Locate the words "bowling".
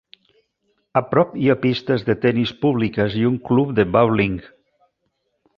3.97-4.39